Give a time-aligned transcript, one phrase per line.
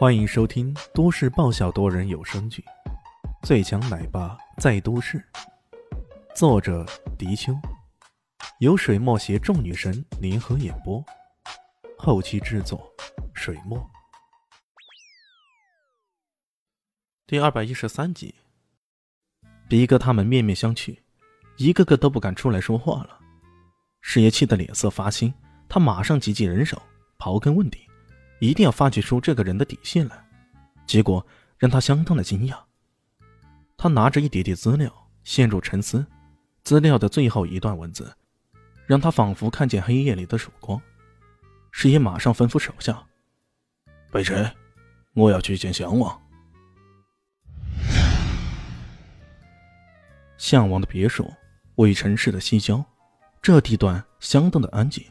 [0.00, 2.64] 欢迎收听都市爆笑多人有声剧
[3.46, 5.18] 《最强奶爸在都市》，
[6.34, 6.86] 作者：
[7.18, 7.52] 迪秋，
[8.60, 11.04] 由水墨携众女神联合演播，
[11.98, 12.90] 后期制作：
[13.34, 13.78] 水墨。
[17.26, 18.34] 第二百一十三集，
[19.68, 20.96] 逼哥他们面面相觑，
[21.58, 23.20] 一个个都不敢出来说话了。
[24.00, 25.34] 师爷气得脸色发青，
[25.68, 26.80] 他马上集结人手，
[27.18, 27.86] 刨根问底。
[28.40, 30.24] 一定要发掘出这个人的底细来，
[30.86, 31.24] 结果
[31.56, 32.58] 让他相当的惊讶。
[33.76, 34.92] 他拿着一叠叠资料，
[35.22, 36.04] 陷入沉思。
[36.62, 38.14] 资料的最后一段文字，
[38.86, 40.80] 让他仿佛看见黑夜里的曙光。
[41.70, 43.06] 师爷马上吩咐手下
[44.12, 44.50] ：“北辰，
[45.14, 46.20] 我要去见项王。”
[50.36, 51.32] 项王的别墅
[51.76, 52.84] 位于城市的西郊，
[53.40, 55.04] 这地段相当的安静，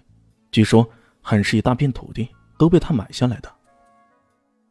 [0.51, 0.87] 据说
[1.21, 2.29] 很是一大片土地。
[2.59, 3.49] 都被他买下来的。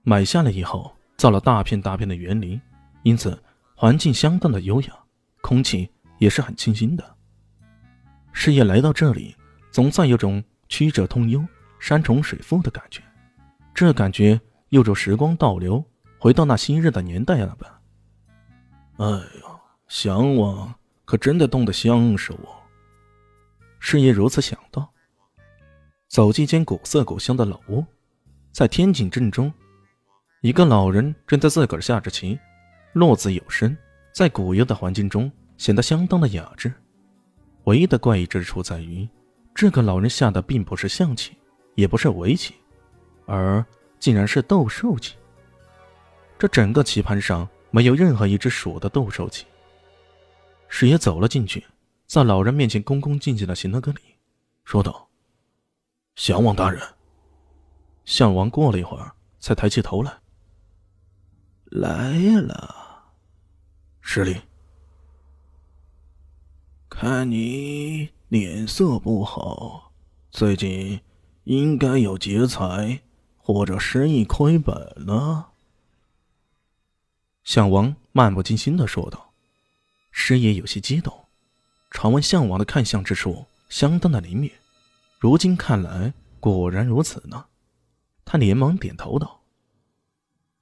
[0.03, 2.61] 买下来以后，造了大片大片的园林，
[3.03, 3.43] 因此
[3.75, 4.93] 环境相当的优雅，
[5.41, 7.17] 空气也是很清新的。
[8.33, 9.35] 师爷来到这里，
[9.73, 11.43] 总算有种曲折通幽、
[11.81, 13.03] 山重水复的感觉。
[13.75, 15.83] 这感觉有种时光倒流，
[16.19, 17.81] 回到那昔日的年代了吧？
[18.99, 20.75] 哎呀，向往
[21.07, 22.63] 可真的冻得像是我。
[23.81, 24.93] 师爷如此想到。
[26.09, 27.85] 走进一间古色古香的老屋，
[28.51, 29.53] 在天井正中，
[30.41, 32.39] 一个老人正在自个儿下着棋，
[32.95, 33.77] 落子有声，
[34.15, 36.73] 在古幽的环境中显得相当的雅致。
[37.65, 39.07] 唯一的怪异之处在于，
[39.55, 41.37] 这个老人下的并不是象棋，
[41.75, 42.55] 也不是围棋，
[43.27, 43.63] 而
[44.01, 45.15] 竟然是斗兽棋。
[46.39, 49.45] 这整个棋盘上没有任何一只鼠的斗兽棋。
[50.69, 51.63] 师爷走了进去，
[52.07, 54.01] 在老人面前恭恭敬敬的行了个礼，
[54.65, 55.08] 说道。
[56.19, 56.83] 项王大人，
[58.05, 60.19] 项王过了一会儿才抬起头来。
[61.67, 63.15] 来了，
[64.01, 64.41] 失礼。
[66.89, 69.93] 看你脸色不好，
[70.33, 71.01] 最近
[71.45, 73.01] 应该有劫财
[73.37, 75.53] 或者生意亏本了。
[77.45, 79.33] 项王漫不经心的说道。
[80.11, 81.27] 师爷有些激动，
[81.93, 84.51] 传闻项王的看相之术相当的灵敏。
[85.19, 87.45] 如今看来，果然如此呢。
[88.25, 89.41] 他连忙点头道：“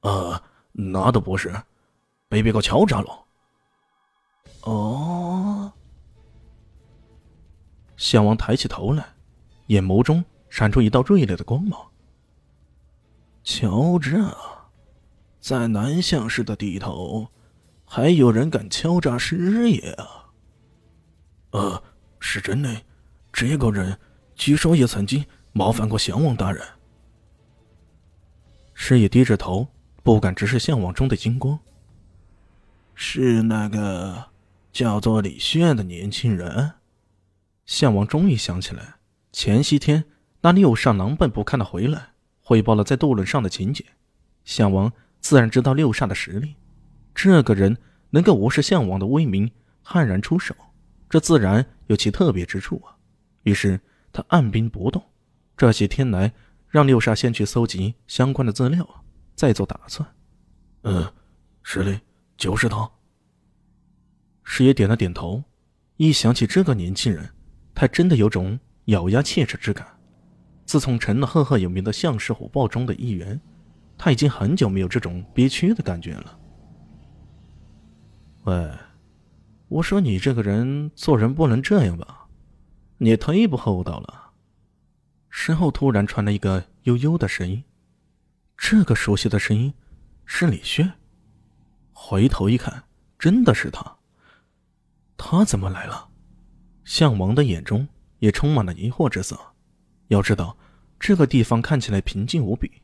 [0.02, 1.52] 呃，那倒不是，
[2.28, 3.24] 被别个敲诈了。”
[4.62, 5.72] 哦。
[7.96, 9.14] 项王抬起头来，
[9.66, 11.90] 眼眸中闪出一道锐利的光芒。
[13.42, 14.34] 敲诈，
[15.40, 17.28] 在南向市的地头，
[17.84, 20.30] 还有人敢敲诈师爷啊？
[21.50, 21.82] 呃，
[22.20, 22.82] 是真的，
[23.32, 23.98] 这个人。
[24.36, 26.62] 据说也曾经冒犯过项王大人。
[28.74, 29.66] 师爷低着头，
[30.02, 31.58] 不敢直视项王中的金光。
[32.94, 34.26] 是那个
[34.70, 36.74] 叫做李炫的年轻人。
[37.64, 38.96] 项王终于想起来，
[39.32, 40.04] 前些天
[40.42, 42.10] 那六煞狼狈不堪的回来，
[42.42, 43.84] 汇报了在渡轮上的情节。
[44.44, 46.54] 项王自然知道六煞的实力，
[47.14, 47.76] 这个人
[48.10, 49.50] 能够无视项王的威名，
[49.82, 50.54] 悍然出手，
[51.08, 52.94] 这自然有其特别之处啊。
[53.44, 53.80] 于是。
[54.16, 55.04] 他按兵不动，
[55.58, 56.32] 这些天来
[56.70, 59.04] 让六煞先去搜集相关的资料，
[59.34, 60.08] 再做打算。
[60.84, 61.12] 嗯，
[61.62, 62.00] 是的，
[62.38, 62.90] 就是他。
[64.42, 65.44] 师爷点了点头，
[65.98, 67.28] 一想起这个年轻人，
[67.74, 69.86] 他真的有种咬牙切齿之感。
[70.64, 73.38] 自从成了赫赫有名的项氏虎豹中的一员，
[73.98, 76.38] 他已经很久没有这种憋屈的感觉了。
[78.44, 78.72] 喂，
[79.68, 82.25] 我说你这个人做人不能这样吧？
[82.98, 84.30] 你忒不厚道了！
[85.28, 87.62] 身后突然传来一个悠悠的声音，
[88.56, 89.74] 这个熟悉的声音
[90.24, 90.90] 是李轩。
[91.92, 92.84] 回头一看，
[93.18, 93.96] 真的是他。
[95.18, 96.08] 他怎么来了？
[96.84, 97.86] 项王的眼中
[98.18, 99.38] 也充满了疑惑之色。
[100.08, 100.56] 要知道，
[100.98, 102.80] 这个地方看起来平静无比，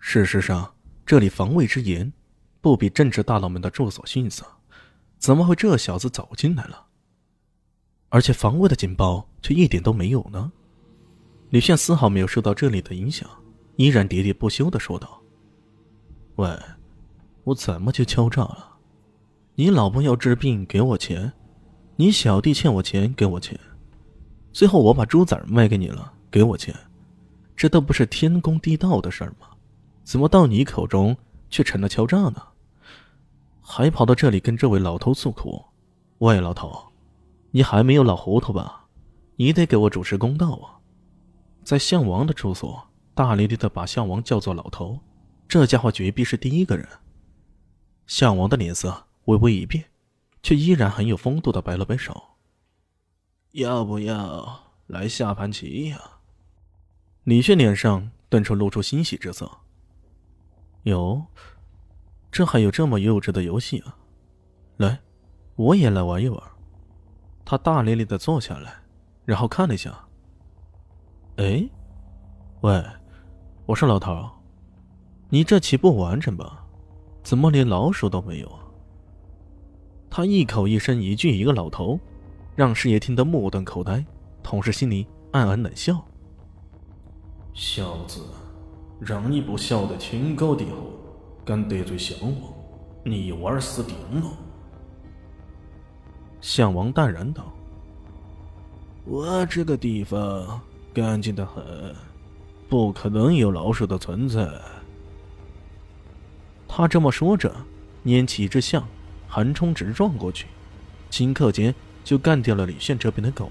[0.00, 0.74] 事实上
[1.06, 2.12] 这里防卫之严，
[2.60, 4.44] 不比政治大佬们的住所逊色。
[5.18, 6.83] 怎么会这小子走进来了？
[8.14, 10.52] 而且防卫的警报却一点都没有呢。
[11.50, 13.28] 李炫丝毫没有受到这里的影响，
[13.74, 15.20] 依然喋喋不休的说道
[16.38, 16.48] ：“喂，
[17.42, 18.76] 我怎么就敲诈了？
[19.56, 21.32] 你老婆要治病给我钱，
[21.96, 23.58] 你小弟欠我钱给我钱，
[24.52, 26.72] 最后我把猪崽卖给你了给我钱，
[27.56, 29.48] 这都不是天公地道的事儿吗？
[30.04, 31.16] 怎么到你口中
[31.50, 32.40] 却成了敲诈呢？
[33.60, 35.64] 还跑到这里跟这位老头诉苦？
[36.18, 36.80] 喂，老头！”
[37.54, 38.88] 你还没有老糊涂吧？
[39.36, 40.74] 你得给我主持公道啊！
[41.62, 42.84] 在项王的住所，
[43.14, 44.98] 大咧咧的把项王叫做老头，
[45.46, 46.88] 这家伙绝壁是第一个人。
[48.08, 49.84] 项王的脸色微微一变，
[50.42, 52.20] 却依然很有风度的摆了摆手
[53.54, 56.00] ：“要不要来下盘棋呀？”
[57.22, 59.48] 李炫脸上顿时露出欣喜之色。
[60.82, 61.24] 有，
[62.32, 63.96] 这还有这么幼稚的游戏啊！
[64.78, 64.98] 来，
[65.54, 66.42] 我也来玩一玩。
[67.44, 68.74] 他大咧咧的坐下来，
[69.24, 69.92] 然后看了一下。
[71.36, 71.68] 哎，
[72.62, 72.84] 喂，
[73.66, 74.28] 我说老头，
[75.28, 76.64] 你这棋不完整吧？
[77.22, 78.60] 怎么连老鼠都没有啊？
[80.10, 81.98] 他一口一声一句一个老头，
[82.54, 84.04] 让师爷听得目瞪口呆，
[84.42, 86.04] 同时心里暗暗冷笑。
[87.52, 88.20] 小子，
[89.00, 90.92] 让你不晓得天高地厚，
[91.44, 92.32] 敢得罪项王，
[93.04, 94.30] 你娃儿死定了！
[96.44, 97.50] 项王淡然道
[99.06, 100.60] ：“我这个地方
[100.92, 101.64] 干净的很，
[102.68, 104.46] 不可能有老鼠的存在。”
[106.68, 107.50] 他这么说着，
[108.04, 108.86] 拈起一只象，
[109.26, 110.46] 横冲直撞过去，
[111.10, 111.74] 顷刻间
[112.04, 113.50] 就干掉了李炫这边的狗。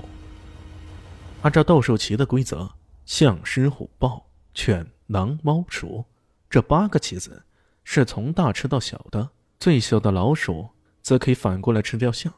[1.42, 2.70] 按照斗兽棋的规则。
[3.06, 6.06] 象、狮、虎、豹、犬、狼、猫、鼠，
[6.48, 7.44] 这八个棋子
[7.84, 9.32] 是从大吃到小的。
[9.60, 10.70] 最小的老鼠
[11.02, 12.32] 则可以反过来吃掉象。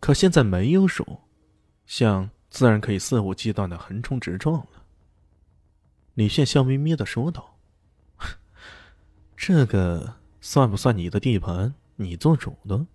[0.00, 1.20] 可现在没有鼠，
[1.86, 4.84] 象自然可以肆无忌惮的横冲直撞了。
[6.14, 7.56] 李炫笑眯眯的说道
[9.36, 11.74] ：“这个算不算你的地盘？
[11.96, 12.86] 你做主的？”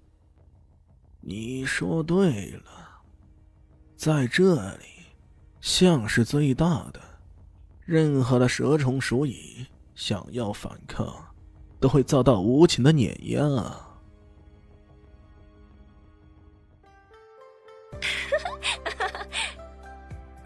[1.21, 3.01] 你说对了，
[3.95, 4.85] 在这里。
[5.61, 7.01] 象是最大的，
[7.85, 9.65] 任何的蛇虫鼠蚁
[9.95, 11.11] 想要反抗，
[11.79, 13.41] 都会遭到无情的碾压。